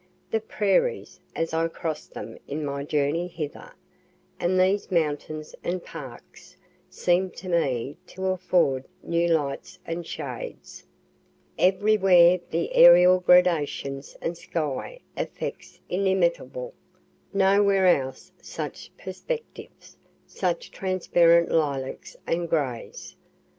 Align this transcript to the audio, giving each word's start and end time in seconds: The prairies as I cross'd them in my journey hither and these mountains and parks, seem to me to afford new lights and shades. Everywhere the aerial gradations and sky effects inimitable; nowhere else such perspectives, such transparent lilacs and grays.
The 0.31 0.39
prairies 0.39 1.19
as 1.35 1.53
I 1.53 1.67
cross'd 1.67 2.15
them 2.15 2.39
in 2.47 2.65
my 2.65 2.83
journey 2.83 3.27
hither 3.27 3.71
and 4.39 4.59
these 4.59 4.89
mountains 4.89 5.53
and 5.63 5.85
parks, 5.85 6.57
seem 6.89 7.29
to 7.33 7.47
me 7.47 7.97
to 8.07 8.25
afford 8.25 8.85
new 9.03 9.27
lights 9.27 9.77
and 9.85 10.03
shades. 10.03 10.87
Everywhere 11.59 12.39
the 12.49 12.73
aerial 12.73 13.19
gradations 13.19 14.17
and 14.23 14.35
sky 14.35 15.01
effects 15.15 15.79
inimitable; 15.87 16.73
nowhere 17.31 17.85
else 17.85 18.31
such 18.41 18.89
perspectives, 18.97 19.97
such 20.25 20.71
transparent 20.71 21.51
lilacs 21.51 22.17
and 22.25 22.49
grays. 22.49 23.15